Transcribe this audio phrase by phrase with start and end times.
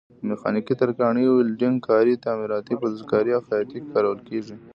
[0.19, 4.55] په میخانیکي، ترکاڼۍ، ویلډنګ کارۍ، تعمیراتو، فلزکارۍ او خیاطۍ کې کارول کېږي.